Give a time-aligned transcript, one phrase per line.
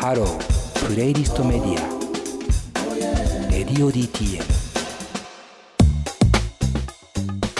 [0.00, 4.40] Hello playlist media radio DTM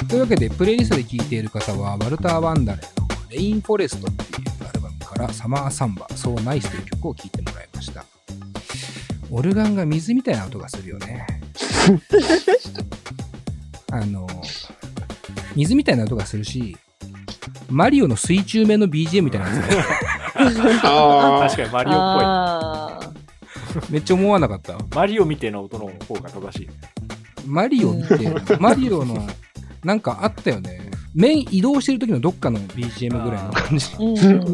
[0.09, 2.87] というわけでプレイリストで聴いている方はワルター・ワンダレイの
[3.29, 8.04] 「Rain Forest」っていうアルバムから「サマーサンバそうナイス」という曲を聴いてもらいました。
[9.33, 11.27] オルガンが水みたいな音がするよね。
[13.91, 14.29] あの
[15.57, 16.77] 水みたいな音がするし
[17.69, 20.08] マリオの水中目の BGM みたいなんですねあ
[21.42, 23.01] 確かにマリオっあ
[23.91, 24.88] めっちゃ思わなかったぽい。
[24.95, 26.69] マリオみたいな音の方が正しい。
[27.46, 29.27] マリオ見て、マリオの、
[29.84, 30.91] なんかあったよね。
[31.15, 33.96] 面移動してる時のどっかの BGM ぐらいの感じ。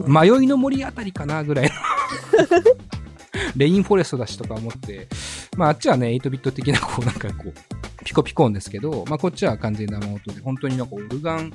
[0.07, 1.71] 迷いの森あたりかなぐらいの。
[3.57, 5.09] レインフォレストだしとか思って、
[5.57, 11.53] まああっちはね、8ビット的なこうなんかこう、ピコピコ音ですけど、まあこっちは完全に生音で、本当になんかオルガン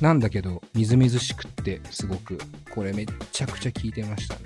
[0.00, 2.38] なんだけど、みずみずしくって、すごく、
[2.74, 4.40] これめっちゃくちゃ聴いてましたね。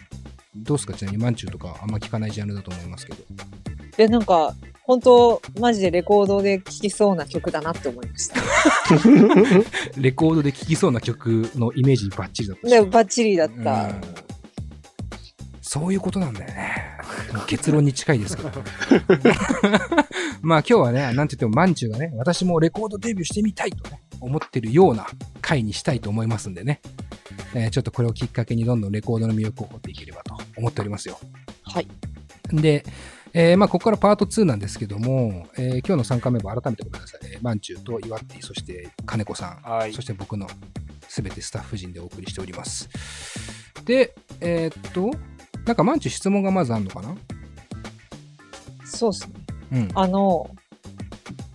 [0.57, 0.95] どうすか？
[0.95, 3.19] ちなみにマンチューとかあんま聞かないジャンルだと思いますけど。
[3.97, 8.37] で、なんか、本当マジでレコードで聴きそうな曲だなって思いました。
[9.97, 13.91] レコードで聴きそうな曲のイメージにバッチリだったしで、バッチリだっうんた。
[15.61, 16.99] そういうことなんだよね。
[17.47, 18.51] 結論に近いですけど。
[20.43, 25.07] まあ今日はね、なんて言ってもマンチューがね、私もレコードデビューしてみたいとね、思ってるような
[25.41, 26.81] 回にしたいと思いますんでね。
[27.55, 31.19] えーちょっとこれをきっかけにどんどんレコードの魅力を掘っていければと思っておりますよ。
[31.65, 31.89] はい。
[32.53, 32.85] で、
[33.35, 37.21] えーまあここからパート2なんですけども、えー今日の参加メンバー改めてごめんなさい。
[37.25, 40.47] えーマンチューと岩手、そして金子さん、はいそして僕の
[41.09, 42.89] すべてスタッフ陣でお送りしております。
[43.85, 45.11] で、えーっと、
[45.67, 47.17] なんかマンチュー質問がまずあるのかな？
[48.85, 49.33] そうっすね。
[49.73, 49.89] うん。
[49.95, 50.51] あの、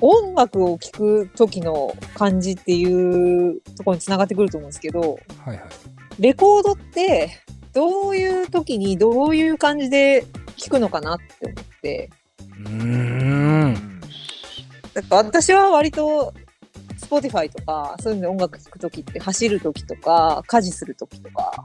[0.01, 5.59] 音楽を聴く時の感じっていうところにつながってくると思うんですけど、はいはい。
[6.19, 10.25] レコードってどういう時にどういう感じで
[10.55, 12.09] 聴くのかなって思って、
[12.41, 12.73] うー
[13.67, 14.01] ん。
[14.93, 16.33] だから私は割と
[16.99, 21.63] Spotify とかそういうので音楽聴く時って走る時とか家事する時とか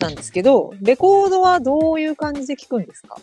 [0.00, 3.16] なんですけど、レコードはどういう感じで聴くんですか？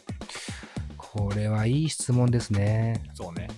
[0.97, 3.03] これはいい質問ですね。
[3.13, 3.49] そうね。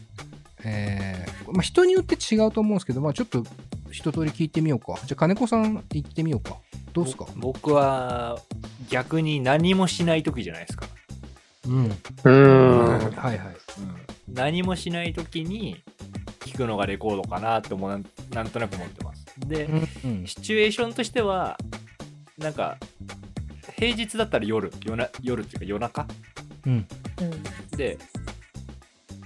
[0.65, 3.43] えー、まあ人によって違うと思うんですけど、まあちょっと
[3.91, 4.99] 一通り聞いてみようか。
[5.05, 6.57] じゃあ金子さん行ってみようか。
[6.91, 7.25] どうですか？
[7.35, 8.39] ぼ僕は
[8.89, 10.87] 逆に何もしない時じゃないですか。
[11.67, 11.85] うん。
[11.85, 13.15] うーん。
[13.15, 13.55] はいはい。
[14.27, 15.83] 何もしない時に
[16.39, 19.25] 聞くのがレコードかなって思うなんなんとなく思ってます。
[19.39, 20.25] で、うん。
[20.25, 21.57] シチュエーションとしては
[22.37, 22.77] なんか
[23.77, 26.07] 平日だったら夜夜な夜っていうか夜中？
[26.65, 26.87] うん。
[27.21, 27.77] うん。
[27.77, 27.97] で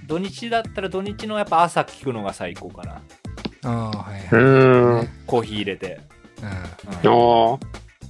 [0.10, 3.02] 土日だったら土日のやっぱ朝聞くのが最高かな
[3.64, 4.44] ああ、はいうはい。
[4.44, 5.10] ーん。
[5.28, 6.02] コーヒー入れて、
[6.42, 7.66] うんうんおー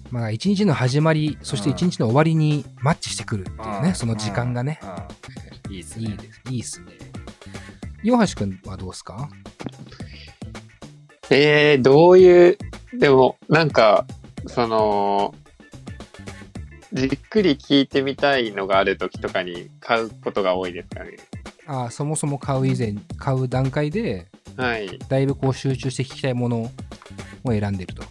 [0.09, 4.79] まあ一日の始まり、そして一日の終わりにマッチしてくるっていううんね、その時間がね。
[4.81, 6.41] うんいいですねいいです。
[6.49, 6.93] いいっすね。
[8.01, 9.29] 岩橋くんはどうですか？
[11.29, 12.57] えー、どういう、
[12.97, 14.07] でも、なんか、
[14.47, 15.35] その、
[16.91, 21.17] じっくり聞いてみたいのがある時とかに買うことが多いですかね。
[21.69, 24.97] ああ、そもそも買う以前、買う段階で、はい。
[25.07, 26.71] だいぶこう集中して聞きたいもの
[27.43, 28.03] を選んでると。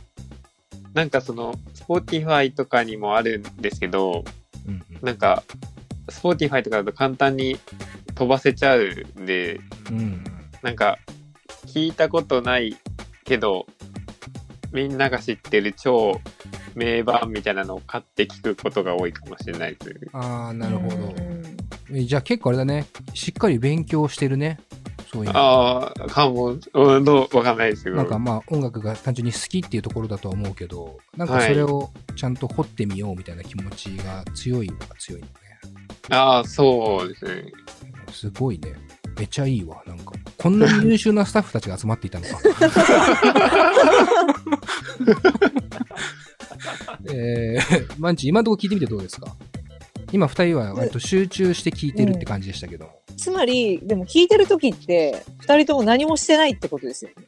[0.95, 4.25] なんかその、Spotify とかにもあるんですけど、
[4.67, 5.43] うんうんなんか、
[6.07, 7.59] Spotify とかだと簡単に
[8.15, 10.25] 飛ばせちゃうんで、うん
[10.63, 10.99] なんか、
[11.67, 12.77] 聞いたことない
[13.25, 13.67] けど、
[14.73, 16.21] みんなが知ってる超
[16.77, 20.01] 名盤みたいなのを買って聞くことが多いかもしれないです。
[20.13, 20.99] ああ、なるほどう。
[20.99, 21.38] んえ
[21.91, 22.87] じゃあ結構あれだね。
[23.15, 24.59] しっかり勉強してるね。
[25.11, 25.39] そういうの。
[25.39, 27.97] ああ、かも、うん、どうわかんないですけど。
[27.97, 35.33] なんかまあ音楽が単純に好きっていうところだとは思うけど、なんかそれをちゃんと掘ってみようみたいな気持ちが強いのが強いのね。
[36.11, 37.45] ああ、そうですね。
[38.13, 38.75] すごいね。
[39.19, 39.83] めちゃいいわ。
[39.87, 42.39] なんか、こんなに優秀なスタッフたちが集まっていたのか。
[47.13, 49.35] えー、マンチ、今のところ聞いてみてどうですか？
[50.13, 52.91] 今二人は割と集中して聞いてるって感じでしたけど。
[53.17, 57.27] つまり、でも聞いてる時って、二人とも何もしてないってことですよね。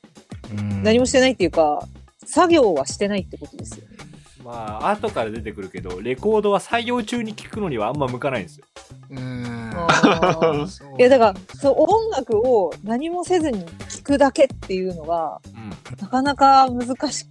[0.59, 1.87] うん何もしてないっていうか、
[2.25, 3.97] 作業はしてないってことですよね。
[4.45, 8.65] まあ後から出てくるけどレコードは作業中に聞くのにはあんま向かないんですよ
[9.11, 10.99] うーん。
[10.99, 15.41] いや、だから、そう、音楽を何もせずに聞くだけっていうのが、
[16.01, 17.27] なかなか難し、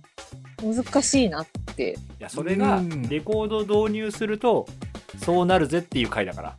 [0.62, 1.98] 難しいなって。
[2.20, 4.68] いやそれがうんレコードを導入すると
[5.20, 6.58] そうなるぜっていう回だから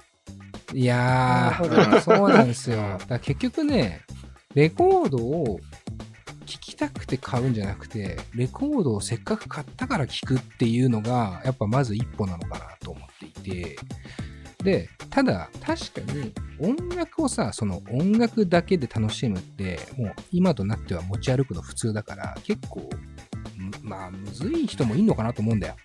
[0.73, 2.77] いやー、そうなんですよ。
[2.77, 4.03] だから結局ね、
[4.55, 5.59] レコードを
[6.47, 13.77] 聴きたくて買うんじゃなくて、レコードをせっかく買ったから聴くっていうのが、やっぱまず一歩なのかなと思っていて、
[14.63, 22.89] で、ただ、確かに音楽をさ、その音楽だけで楽しむって、もう今となっては持ち歩くの普通だから、結構、
[23.57, 25.77] むまあ、むずい人もいんのかなと思うんだよ。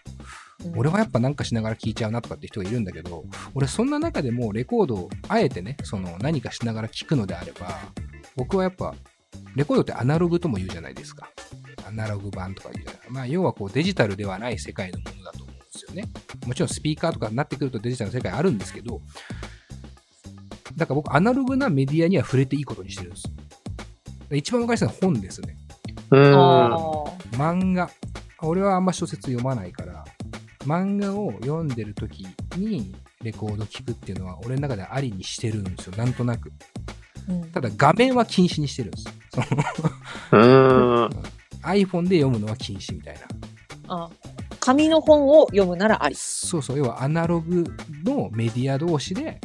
[0.75, 7.79] 俺はやっぱなんかしながら聴いちゃうなとかって人がいるんだけど、俺そんな中でもレコードをあえてね、その何かしながら聴くのであれば、
[8.35, 8.93] 僕はやっぱ、
[9.55, 11.29] レコードってアナログとも言うじゃないですか。
[11.87, 13.09] アナログ版とか言うじゃない。
[13.09, 16.05] まあ要はこうデジタルではない世界のものだと思うんですよね。
[16.47, 19.01] もちろんスピーカーとかになってくるとデジタルの世界あるんですけど、
[20.75, 23.29] だから僕アナログなメディアには触れていいことにしてるんです。
[24.31, 25.57] 一番昔のは本ですね。
[26.11, 26.33] うん。
[26.33, 26.77] あ
[27.33, 27.89] 漫画。
[28.41, 29.94] 俺はあんま小説読まないから、
[30.65, 32.27] 漫画を読んでる時
[32.57, 35.97] にレコード聞くっていうのは俺の中でありにしてるんですよ。
[35.97, 36.51] なんとなく。
[37.27, 39.05] ーうんただ画面は禁止にしてるんです。
[39.31, 39.47] その
[40.31, 41.09] うん。
[41.63, 43.21] iPhone で読むのは禁止みたいな。
[43.87, 44.09] あ
[44.59, 46.15] 紙の本を読むならあり。
[46.15, 47.63] そうそう、要はアナログ
[48.03, 49.39] のメディア同士で、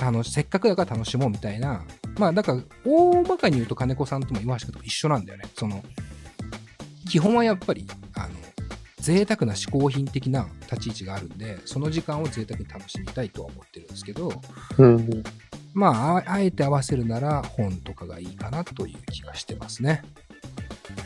[0.00, 1.84] あの、せっかくだから楽しもうみたいな。
[2.18, 5.44] まあ、だから、大まかに言うと金子さんとも岩橋君とも一緒なんだよね。
[5.54, 5.84] その、
[7.08, 8.34] 基本はやっぱり、あの、
[9.06, 14.32] 贅沢な嗜好品的な立ち位置があるんで、その時間を贅沢に楽しみたいとは思ってるんですけど、
[14.78, 15.22] うん。
[15.74, 20.02] まあ、ああえて合わせるなら本とかがいいかなという気がしてますね。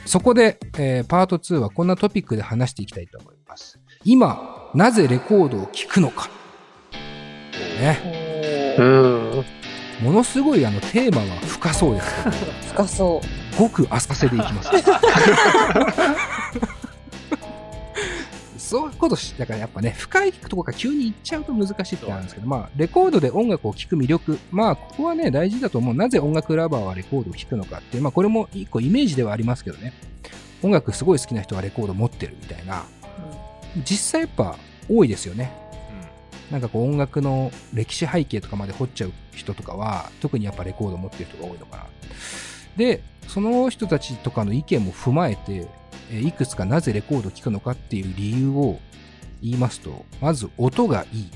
[0.06, 3.78] そこで、えーパート2はこんなトピックで話していきたいと思います。
[4.02, 6.30] 今、なぜレコードを聴くのか。
[7.80, 8.76] ね。
[8.78, 9.44] おうーん。
[10.02, 12.36] ものすごいあのテーマは深そうですけど、
[12.72, 13.58] 深そう。
[13.58, 14.70] ごく浅瀬でいきます。
[18.70, 25.94] そういうことし、だからやっぱね、深いとこから急に行っちゃうと難しいってあるんですけど、まあ、レコードで音楽を聴く魅力、まあ、ここはね、大事だと思う。
[25.94, 29.92] なぜ音楽ラバーはレコードを聴くのかっていう、まあ、これも一個イメージではありますけどね、
[30.62, 32.84] 音楽すごい好きな人はレコード持ってるみたいな、
[33.84, 34.56] 実際やっぱ
[34.88, 35.50] 多いですよね。
[36.52, 41.86] なんかこう音楽の歴史背景とかまで掘っちゃう人とかは、特にやっぱレコード持ってる人が多いのかな。
[42.76, 45.79] で、その人たちとかの意見も踏まえて、えー
[46.12, 48.78] いくつかなぜレコードを聴くのかっていう理由を
[49.42, 51.30] 言いますと、まず音がいい。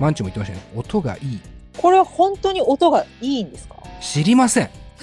[0.00, 0.62] マンチョも言ってましたね。
[0.74, 1.40] 音がいい。
[1.76, 3.76] これは本当に音がいいんですか？
[4.00, 4.70] 知りません。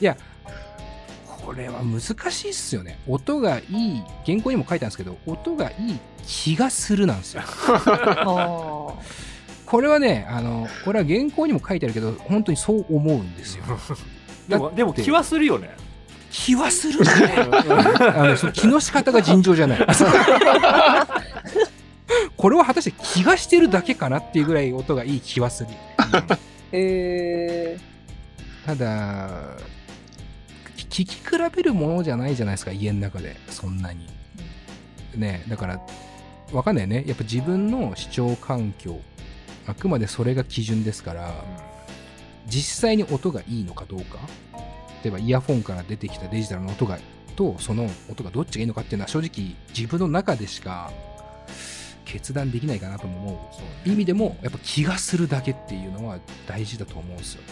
[0.00, 0.16] いや、
[1.44, 2.00] これは難
[2.30, 2.98] しいっすよね。
[3.08, 7.42] 音がいい、原稿にも書いたんですけど、音がいい気がするなんですよ。
[7.66, 8.94] あ
[9.64, 13.64] これはね、あの、これは原稿にも書いてあるけど、本当にそう思うんですよ。
[14.48, 15.76] でも、でも気はするよね。
[16.30, 17.10] 気はするね。
[18.14, 19.78] あのその気の仕方が尋常じゃない。
[22.36, 25.70] これは果たして気がしてるだけかなっていうぐらい音がいい気はする。
[26.72, 27.78] え
[28.66, 29.30] ただ、
[30.88, 31.22] き聞き比
[31.54, 34.06] べるものじゃないじゃないですか、家の中で、そんなに。
[35.14, 35.80] ねだから、
[36.52, 37.04] わかんないよね。
[37.06, 39.00] やっぱ自分の視聴環境、
[39.66, 41.32] あくまでそれが基準ですから、
[42.46, 44.18] 実際に音がいいのかどうか。
[45.04, 46.98] 例えばイヤフォンから出てきたデジタルの音が、
[47.36, 50.90] とその音がどっちがいいのかっていうのは正直自分の中でしか
[52.04, 53.50] 決断できないかなとも思
[53.84, 57.48] う意味でもやっぱ気がするだけっていうのは大事だと思うんですよね。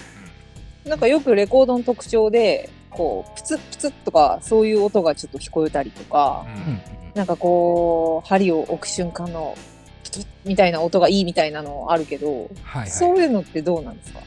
[0.86, 6.80] なんかよくレコードの特徴で、こう、プツップツッとか、そういう音がちょっと聞こえたりとか、うんうん
[7.14, 9.56] なんかこう、針を置く瞬間の、
[10.02, 12.90] プツッみたいな音がいいみたいなのあるけど、はいはい。
[12.90, 14.20] そういうのってどうなんですか？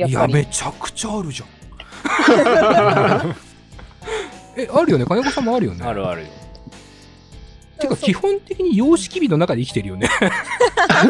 [0.00, 0.34] やっいや、ぱり。
[0.34, 1.48] めちゃくちゃあるじゃん。
[4.56, 5.04] え、あるよね？
[5.04, 5.84] 金子さんもあるよね？
[5.84, 6.28] あるあるよ。
[7.78, 10.08] てか、基本的に様式美の中で生きてるよね。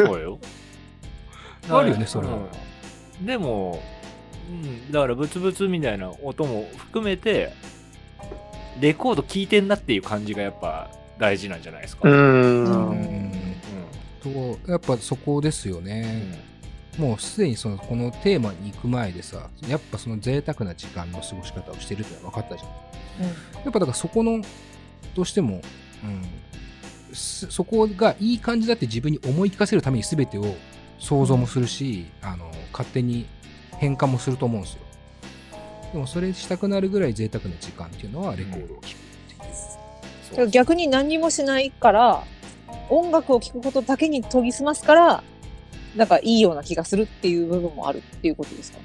[0.05, 0.39] そうよ。
[1.69, 2.37] あるよねそれはう
[3.23, 3.81] んでも、
[4.49, 7.53] うん、だからブツブツみたいな音も含めて、
[8.79, 12.09] レコード聴いてんなっていう感じがやっぱ大事なんじゃないですか。
[12.09, 12.11] う。
[12.11, 13.31] うんうん
[14.23, 14.29] と
[14.71, 16.43] やっぱそこですよね。
[16.97, 22.69] もうすでにそのこのテーマに行く前でさ、やっぱその贅沢な時間の過ごし方をしてるってのは分かったじゃん。
[23.63, 24.41] やっぱだからそこの、
[25.15, 25.61] どうしても、
[26.03, 30.55] うん、すそこがいい感じだって自分に思い聞かせるために全てを
[30.99, 33.27] 想像もするし、あの、勝手に
[33.77, 34.79] 変換もすると思うんですよ。
[35.93, 38.87] でもそれしたくなるぐらい贅沢な時間っていうのはレコードを聴くっ
[39.27, 39.39] ていう。
[40.31, 42.23] だから逆に何にもしないから、
[42.89, 45.23] 音楽を聴くことだけに研ぎ澄ますから、
[45.95, 48.83] なんかいいような気がするっていう部分もあるっていうことですかね。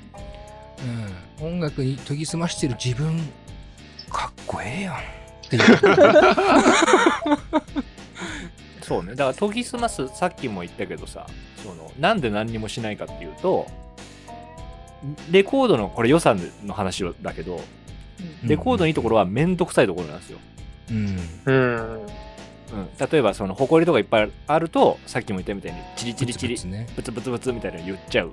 [1.40, 3.18] うん、音楽に研ぎ澄ましてる自分
[4.10, 4.98] かっこええやんっ
[5.48, 5.62] ていう
[8.82, 9.16] そうね。
[9.16, 11.26] だから研ぎ澄ます、さっきも言ったけどさ、
[11.62, 13.66] その、なんで何にもしないかっていうと、
[15.30, 17.60] レコードの、これ予算の話だけど、
[18.44, 20.38] レコードのいいところはめんどくさいところなんですよ。
[20.90, 22.06] うんうん。
[22.76, 26.86] うん、例えばその埃とかいっぱいあるとさっきも言ったみたいにチリチリチリブツブツね。
[26.96, 28.32] ブツブツブツみたいなの言っちゃう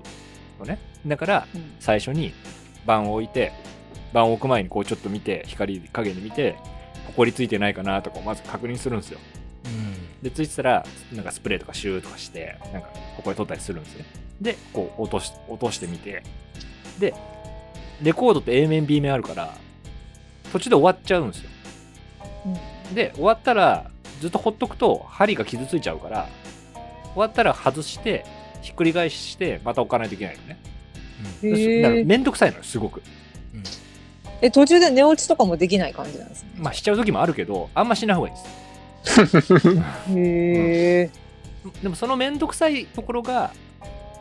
[0.59, 0.79] のね。
[1.05, 1.75] だからうん。
[1.79, 2.33] 最初に
[2.85, 3.53] 盤を置いて
[4.11, 6.57] 盤を置く前にこうちょっと見て光加減で見て
[7.15, 9.19] 埃ついてないかなとかをまず確認するんですよ。
[9.65, 10.21] うん。
[10.21, 14.05] でついてたらなんかスプレーとかシューとかしてなんか埃取ったりするんですね。
[14.41, 16.23] でこう落とし落としてみて。
[16.99, 17.13] で
[18.01, 19.55] レコードって A 面 B 面あるから
[20.51, 21.49] 途中で終わっちゃうんですよ。
[22.93, 23.89] で終わったら
[24.23, 26.29] ずっとほっとくと針が傷ついちゃうから
[27.13, 28.25] 終わったら外して
[28.61, 30.57] ひっくり返してまた置かないといけないのね。
[31.43, 32.03] へだからえ。
[32.05, 33.01] めんどくさいのよすごく。
[34.39, 36.51] え、途中で寝落ちとかもできない感じなんですね？
[36.57, 38.35] まあしちゃう時もあるけどあんましない方がいい
[39.25, 39.67] です。
[40.15, 41.09] へえ。
[41.81, 43.51] でもそのめんどくさいところが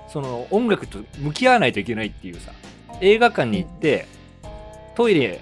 [0.08, 2.50] その音楽と向き合わないといけないっていうさ
[3.00, 4.06] 映画館に行って、
[4.96, 5.40] トイレ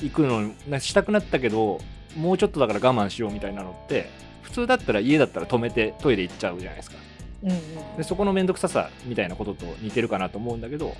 [0.00, 1.80] 行くのなしたくなったけど
[2.16, 4.10] もうちょっとだから我慢しようみたいなのって
[4.42, 6.96] 普通だったら家だったら止めてトイレ行っちゃうじゃないですか
[7.44, 7.96] うんうん。
[7.96, 10.94] でそこのめんどくささみたいなことと似てるかなと思うんだけど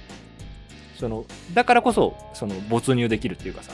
[0.99, 1.25] その
[1.55, 3.73] だからこそその没入できるっていうかさ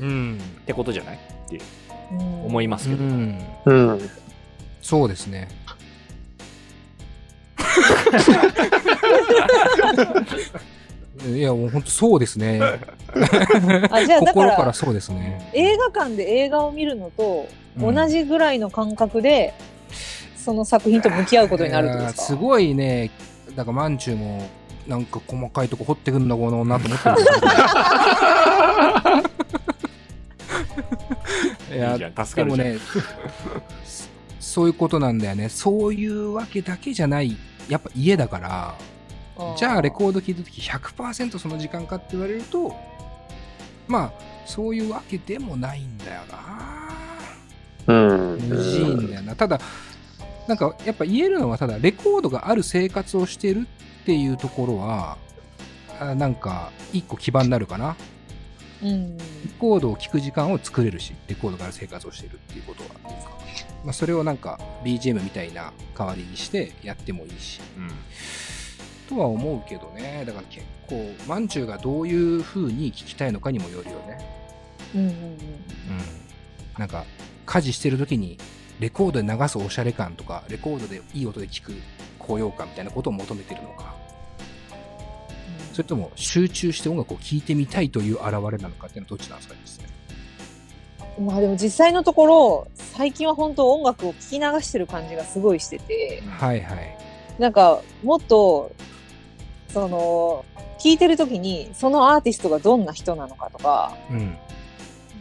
[0.00, 0.38] うん。
[0.62, 1.62] ってことじゃないっていう
[2.12, 3.38] うん思いますけど、うん。
[3.66, 4.10] うん。
[4.80, 5.48] そうですね。
[11.26, 12.60] いや、もう本当そうですね。
[13.90, 15.50] あ、じゃあだか心からら、そうですね。
[15.52, 17.48] 映画館で映画を見るのと
[17.80, 19.54] うん同じぐらいの感覚で、
[20.36, 22.22] その作品と向き合うことになるってことですか？
[22.22, 23.10] いやーすごいね、
[23.54, 24.48] だから、まんちゅうも、
[24.86, 27.40] なんか細かいとこ掘ってくんだ、この女と思ってるんですけ
[31.74, 31.76] ど。
[31.76, 32.78] い やいいじゃん助かるじゃんでもね、
[33.84, 34.08] そ
[34.40, 35.48] そういうことなんだよね。
[35.48, 37.36] そういうわけだけじゃない。
[37.68, 38.74] やっぱ家だから、
[39.56, 42.74] じゃあレコード聴いた時100%その時間かって言われると、
[43.86, 44.12] まあ、
[44.44, 46.78] そういうわけでもないんだよな。
[47.86, 48.38] うん。
[48.48, 49.36] 無人だよな。
[49.36, 49.60] ただ、
[50.48, 53.66] なんかやっぱ言えるのは、ただレコードがある生活をしてる
[54.02, 55.16] っていうところは、
[56.00, 57.96] あなんか一個基盤になるかな。
[58.82, 59.16] うん。
[59.16, 59.24] レ
[59.58, 62.90] コードを聴く時間を作れるし、レコードがある生活をしてるっていうことは。
[63.84, 67.60] まあ、それをなんか BGM みたいな代わりにしてやってもいいし。
[67.76, 67.90] うん
[69.08, 70.24] とは思うけどね。
[70.26, 74.18] だから結構、まんちゅうがどういう風に聞きたいのかにもよるよね。
[74.94, 75.14] うんうんうん。
[75.14, 75.38] うん。
[76.78, 77.04] なんか、
[77.46, 78.38] 家事してる時に、
[78.78, 81.72] レコードで流すおしゃれ感とか、レコードでいい音で聞く
[82.18, 83.94] 高揚感みたいなことを求めてるのか、
[85.72, 89.88] それとも集中して音楽を聴いてみたいという現れなのかっていうのはどっちなんですかね実際
[91.24, 96.98] まあでも実際のところ、最近は本当音楽を聴き流してる感じがすごいしてて、はいはい。
[97.38, 98.70] なんかもっと、
[99.72, 100.44] その、
[100.78, 104.36] 聴いてる時にそのアーティストがどんな人なのかとか、うん。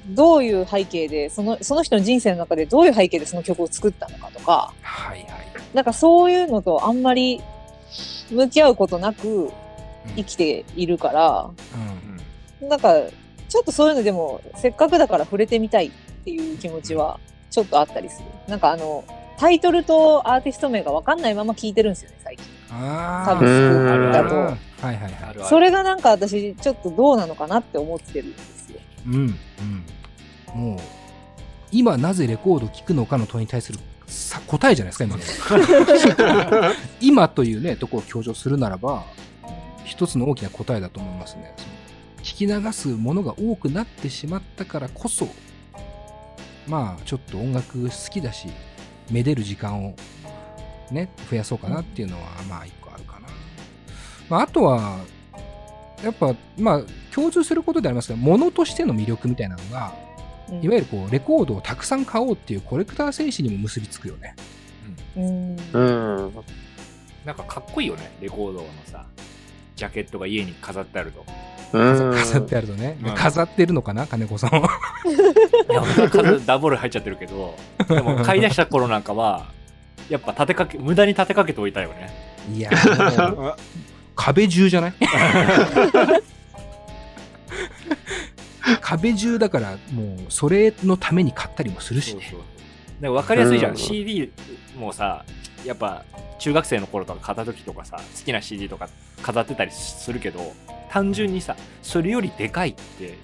[0.09, 5.29] どういう背景で、その、その人の人生の中でどういう背景でその曲を作ったのかとか、はいはい。
[5.73, 7.41] なんかそういうのとあんまり
[8.31, 9.51] 向き合うことなく
[10.15, 11.49] 生きているから、
[12.61, 12.69] うん。
[12.69, 12.93] なんか、
[13.49, 15.91] ちょっとそういうのでも、せっかくだから触れてみたいっ
[16.23, 18.25] ていう気持ちは、ちょっとあったりする。
[18.47, 19.03] なんかあの、
[19.37, 22.45] タイトルとアーティスト名がわかんないまま聞いてるんですよね、最近。
[22.71, 23.25] ああ。
[23.25, 24.35] サブスクうんだと。
[24.35, 25.45] はいはいはい。
[25.45, 28.79] それがなんか私、ちょっとどうなのかなって思ってるんですよ。
[29.07, 29.15] うん。
[29.15, 30.69] うん。
[30.71, 30.79] もう、
[31.71, 36.73] 今なぜレコードを聴くのかの問いに対するさ答えじゃないですか、今の。
[37.01, 39.03] 今というね、ところを強調するならば、
[39.83, 41.53] 一つの大きな答えだと思いますね。
[41.57, 41.77] その
[42.23, 45.27] 聞き流すものが多くなってしまったからこそ、
[46.67, 48.47] まあ、ちょっと音楽好きだし、
[49.09, 49.95] めでる時間を
[50.91, 53.27] ね、増やそうかなっていうのは、まあ、一個あるかな。
[54.29, 54.99] まあ、あとは、
[56.03, 56.81] やっぱ、まあ、
[57.13, 60.07] 共通することでありますが、物としての魅力みたいなのが、うん
[60.61, 64.33] いわゆるこう、レコードをたくさん買おうっていうコレクター精神にも結びつくよね。
[65.17, 65.57] うん。
[65.73, 66.33] うん。
[67.27, 69.05] なんかかっこいいよねレコードのさ
[69.75, 71.25] ジャケットが家に飾ってあると
[71.73, 72.13] うん。
[72.13, 72.97] 飾ってあるとね。
[73.03, 74.69] うん飾ってるのかな金子さんは。
[75.69, 75.83] いや
[76.45, 77.55] ダボール入っちゃってるけど
[77.89, 79.47] でも買い出した頃なんかは
[80.09, 82.09] やっぱ立てかけ無駄に立てかけておいたよね。
[82.53, 82.69] いや、
[84.15, 84.93] 壁中じゃない？
[88.81, 92.21] 壁中だから、もう、それのために買ったりもするしね。
[92.29, 92.39] そう
[93.01, 93.13] そう。
[93.13, 94.31] 分かりやすいじゃん、うん CD
[94.77, 95.23] もさ
[95.65, 96.03] やっぱ
[96.39, 98.89] 中学生の頃とか買った時とかさ好きな CD とか
[99.21, 100.53] 飾ってたりするけど
[100.89, 103.17] 単純にさそれよりでかいって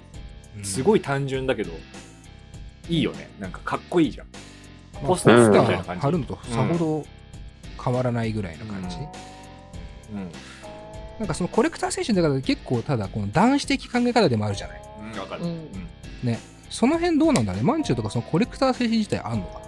[0.63, 0.83] すい。
[0.83, 1.71] ごい単純だけど、
[2.87, 3.31] いいよね。
[3.39, 4.27] なんかかっこいいじゃん。
[4.27, 4.37] まあ
[5.03, 7.05] ポスターみたいな感じ貼るのとさほど
[7.83, 8.97] 変わらないぐらいな感じ。
[8.97, 8.99] う
[10.17, 10.31] ん
[11.19, 14.81] なんかそのコレクター精神だから結構ただこの男子的考え方でもあるじゃない。
[15.13, 16.37] うん、わかる、ううんん
[16.71, 17.61] その辺どうなんだね。
[17.61, 19.61] マンチューとかそのコレクター精神自体あんのか？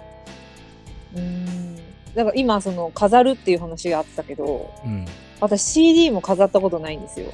[1.14, 1.76] うん。
[1.76, 5.06] だから今、その、飾るっていう話があったけど、うん。
[5.40, 7.26] 私 CD も飾ったことないんですよ。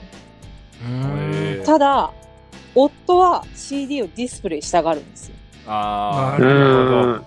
[1.65, 2.13] ただ、
[2.75, 5.37] 夫は CD をディスプレイしたがるんですよ。
[5.67, 7.27] ああ、ななるほうどん。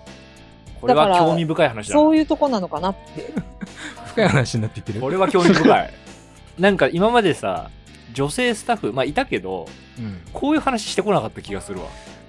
[0.80, 2.00] これは興味深い話だな。
[2.00, 3.32] そういうとこなのかなって。
[4.12, 5.00] 深い話になっていってる？
[5.00, 5.90] これは興味深い。
[6.58, 7.70] なんか今までさ、
[8.14, 9.66] 女性スタッフ、まあいたけど、
[9.98, 11.86] うんこういう話してこなかった気がするわ。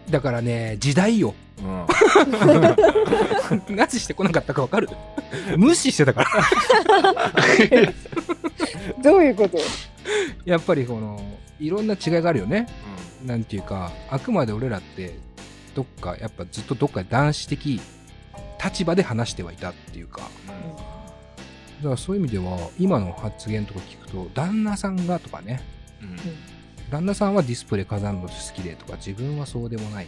[0.09, 1.33] だからね、時代よ。
[1.59, 1.85] うん。
[3.75, 4.89] なぜしてこなかったかわかる？
[5.57, 6.29] 無視してたから。
[9.03, 9.57] どういうこと？
[10.45, 11.19] やっぱりこの、
[11.59, 12.67] いろんな違いがあるよね。
[13.25, 15.15] なんていうか、あくまで俺らって、
[15.75, 17.81] どっか、やっぱずっとどっかで男子的
[18.63, 20.21] 立場で話してはいたっていうか、
[21.77, 25.61] だからそういう意味では、今の発言とか聞くと、旦那さんがとかね、
[26.01, 26.09] うん。
[26.09, 26.17] うん
[26.89, 30.07] 旦那さんはディスプレイ飾るの好きでとか、自分はそうでもない。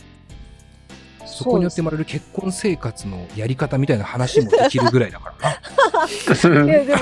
[1.26, 6.66] そこによって生まれる結婚生活のやり方みたいな話もできるぐらいだからな。
[6.66, 7.02] いや、でも、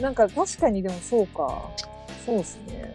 [0.00, 1.70] なんか確かにでもそうか。
[2.24, 2.94] そうですね。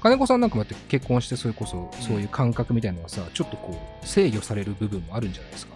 [0.00, 5.74] 金子さんなんかもやって結婚してそれこそそういう感覚みたいなのがさ、ちょっとこう制御される部分もあるんじゃないですか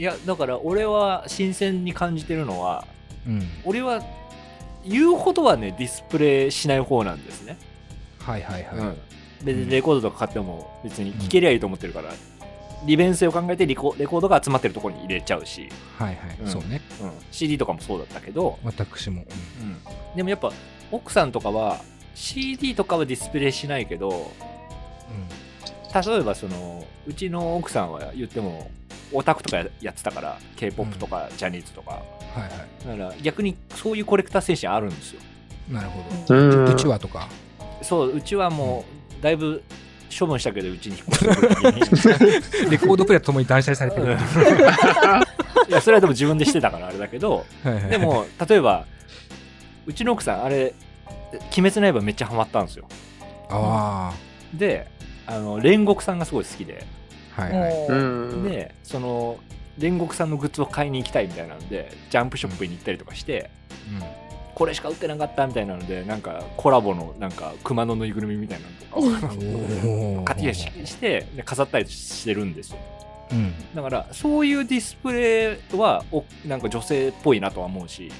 [0.00, 2.86] いや、だから俺は新鮮に感じてるのは、
[3.26, 3.46] うん。
[3.66, 4.02] 俺は
[4.82, 7.58] 言うほどはね、ディスプレイしない方なんですね。
[8.18, 8.96] はいはいはい、うん。
[9.44, 12.14] 別にレコードとか買っても別に聴けりゃいいと思ってるから、
[12.86, 16.48] 利便性を考えてリコレコードが集まってるところに入れちゃうし、はいはい、うん。
[16.48, 16.80] そうね。
[17.02, 19.26] うん、CD とかもそうだったけど、私も、
[19.60, 20.50] うん、でもやっぱ
[20.90, 21.78] 奥さんとかは
[22.14, 24.32] CD とかはディスプレイしないけど
[25.94, 28.70] 例えばそのうちの奥さんは言っても
[29.12, 32.02] オタクとかやってたから k p o p とかジャニーズとか、
[32.36, 32.50] うん、はい。
[32.50, 35.20] はだから逆にそういうコレクター精神あるんですよ。
[35.68, 36.72] いなるほうど、ん。
[36.72, 37.28] うちわとか。
[37.82, 38.84] そううちはも
[39.18, 39.62] うだいぶ
[40.16, 40.96] 処分したけどうちに。
[40.98, 42.18] 引っ越し
[42.62, 44.16] てレコードプレイヤーともに断捨離されてる、
[45.68, 48.86] いやそれはでも自分でしてたからあれだけどはいでも例えば
[49.86, 50.74] うちの奥さんあれ
[51.56, 52.86] 「鬼滅の刃」めっちゃハマったんですよ。
[53.48, 54.12] あ
[54.52, 54.88] で
[55.26, 56.84] あの煉獄さんがすごい好きで。
[57.36, 59.38] あはいはい、でその
[59.78, 63.50] 煉獄さんのグッズを買いに行きたいみたいなのでジャンプショップに行ったりとかして
[64.54, 72.78] これしか売ってなかったみたいなのでなんかコラボのなんか熊のぬいぐるみみたいなのとかうん、買ってししてで飾ったりしてるんですよ。
[73.32, 73.54] うん。
[73.74, 78.12] だからそういうディスプレイはおなんか女性っぽいなとは思うし。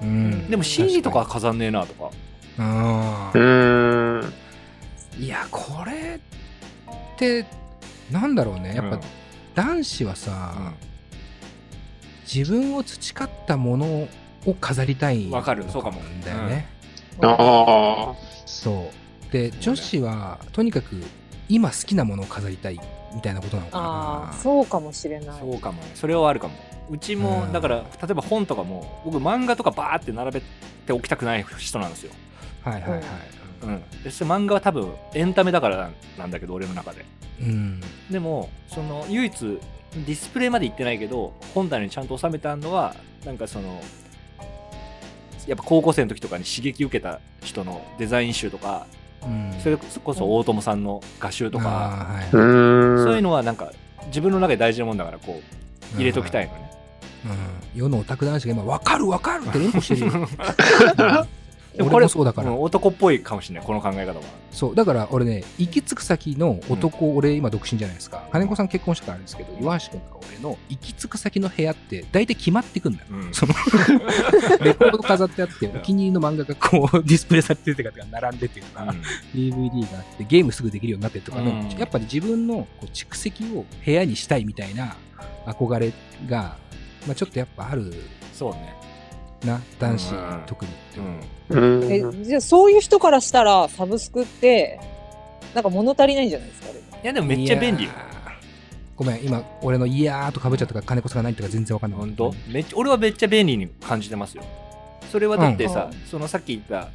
[0.00, 0.50] うん。
[0.50, 2.10] でも CD とかは飾んねえなとか。
[2.58, 4.32] あうーん。
[5.18, 6.20] いやこれ
[7.14, 7.46] って
[8.12, 8.74] なんだろうね。
[8.74, 9.00] やっぱ、
[9.54, 10.74] 男子はさ、
[12.32, 14.08] 自分を培ったもの
[14.46, 15.64] を飾りたいわかる。
[15.68, 16.00] そうかも。
[16.00, 16.66] んだよね、
[17.22, 18.14] ああ。
[18.46, 18.90] そ
[19.28, 19.32] う。
[19.32, 21.02] で女子はとにかく
[21.48, 22.78] 今好きなものを飾りたい
[23.14, 25.40] みたいなことなのかああ、なそうかもしれない。
[25.40, 25.80] そうかも。
[25.82, 26.54] ねそれはあるかも。
[26.90, 27.52] うちも、うん。
[27.52, 30.42] だから例えば本とかも僕漫画とかバーって並べ
[30.86, 32.12] ておきたくない人なんですよ、
[32.62, 33.02] はいはいはい
[33.62, 37.04] うん、でそれ漫画は多分エンタメだからなんだけど俺の中で。
[37.40, 37.80] うん。
[38.10, 42.94] でもその唯一ディスプレイまで行ってないけど本棚にちゃんと収めてあるのは
[43.24, 43.80] なんかその
[45.46, 48.86] やっぱ高校生の時とかに刺激受けた人のデザイン集とか
[49.24, 49.54] うん。
[49.60, 52.36] それこそ大友さんの画集とか、はい。
[52.36, 53.04] うん。
[53.04, 53.72] そういうのはなんか
[54.06, 55.40] 自分の中で大事なもんだからこ
[55.94, 56.70] う入れときたいのね、
[57.74, 57.80] うん。
[57.80, 60.28] 世のオタク男子が今分かる分かるって連呼してるよ
[61.78, 64.24] 俺もそうだから、うん男っぽいかもしれないこの考え方は。
[64.50, 68.28] そうだから俺ね行き着く先の男、俺今独身じゃないですか。
[68.30, 73.06] 金子さん結婚したからですけど岩橋君とか俺の行き着く先の部屋って大体決まってくんだよ。
[73.10, 73.34] うん。
[73.34, 73.54] その
[74.62, 78.94] レコード飾ってあってお気に入りの漫画がこうディスプレイされてるとか並んでてとか、
[79.34, 81.68] DVD があってゲームすぐできるようになってるとかの、うん。
[81.70, 84.96] やっぱり自分のこう蓄積を部屋にしたいみたいな
[85.46, 85.92] 憧れ
[86.28, 86.56] が、
[87.06, 87.92] まあ、ちょっとやっぱある。
[88.32, 88.74] そうね
[89.44, 90.42] な男子、うん。
[90.46, 91.00] 特にって
[91.50, 91.56] う。
[91.58, 91.80] ん。
[91.82, 91.92] うん。
[91.92, 94.80] え、じゃあそういう人からしたらサブスクって、
[95.54, 96.78] なんか物足りないんじゃないですか、あれ。
[96.78, 97.90] いやでもめっちゃ便利よ。
[98.94, 102.00] ごめん今俺の「いやー」とかぶっちゃったから金子さんが何とか全然わかんない。
[102.00, 102.34] 本当？
[102.48, 104.44] めっちゃ俺はめっちゃ便利に感じてますよ。
[105.10, 105.98] それはだってさ、うん。
[106.06, 106.90] そのさっき言った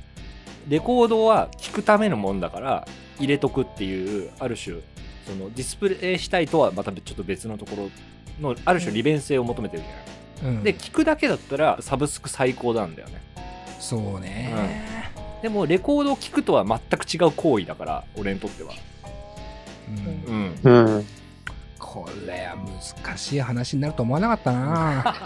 [0.70, 2.88] レコードは聴くためのもんだから
[3.20, 4.78] 入れとくっていうある種
[5.26, 7.90] そのディスプレイしたいとはまたちょっと別のところ
[8.40, 10.06] のある種利便性を求めてるじゃない、
[10.44, 10.64] うん。
[10.64, 13.22] で聞くだけだったらサブスク最高なんだよね。
[13.80, 14.54] そうね、
[15.42, 18.74] でもレコードを聞くとは全く違う行為だから俺にとっては。
[20.28, 20.56] うん。
[20.66, 20.96] うん。
[20.96, 21.06] うん。
[21.80, 22.58] これは
[23.06, 25.16] 難しい話になると思わなかったな。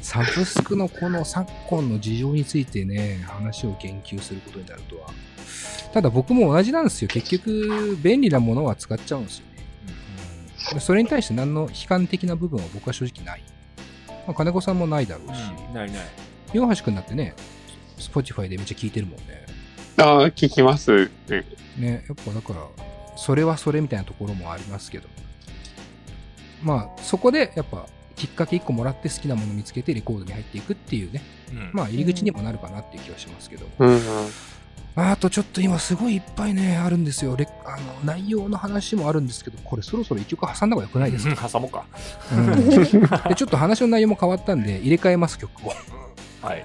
[0.00, 5.08] サブスクのこの昨今の事情についてね話を言及することになるとは。
[5.92, 7.08] ただ僕も同じなんですよ。
[7.08, 9.46] 結局便利なものは使っちゃうんですよ。
[9.46, 9.47] ね、
[10.80, 13.42] それに対して何の悲観的な部分は僕は正直ない。
[14.26, 15.38] まあ、金子さんもないだろうし、
[15.72, 16.06] ないない。
[16.52, 17.34] 洋橋くんだってね、
[17.98, 19.46] Spotify でめっちゃ聞いてるもんね。
[19.96, 21.44] ああ、聞きますね。
[21.76, 22.66] ね、やっぱだから、
[23.16, 25.08] それはそれみたいなところもありますけど、
[26.62, 33.98] まあ、そこでやっぱ、きっかけ1個もらって好きなもの見つけてレコードに入っていくっていうね、うんまあ入り口にもなるかなっていう気はしますけど、うんうん。
[34.96, 37.36] あとちょっと今すごいいっぱいね、あるんですよ。
[37.36, 41.84] レあの内容の話もあるんですけど、これそろそろ一曲挟んだ方がよくないですか、挟もうか。
[42.32, 45.72] うん でちょっと話の内容も変わったんで、入れ替えます、曲を。
[46.42, 46.64] はい。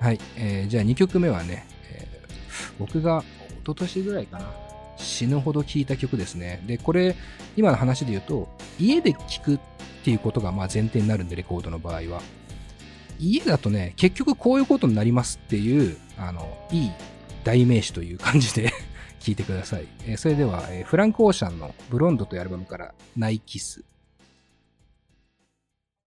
[0.00, 3.22] はい、えーじゃあ2曲目はね、えー僕が
[3.62, 4.44] 一昨年ぐらいかな、
[4.96, 6.62] 死ぬほど聴いた曲ですね。
[6.66, 7.16] で、これ、
[7.56, 9.58] 今の話で言うと、家で聴くっ
[10.04, 12.20] ていうことがまあ前提になるんで、レコードの場合は。
[13.18, 16.90] 家だとね、結局こういうことになりますっていう、あの、いい
[17.44, 18.72] 代名詞という感じで
[19.20, 19.86] 聞いてください。
[20.06, 23.84] えーそれでは、えーフランク・オーシャンのブロンドというアルバムから、ナイキス。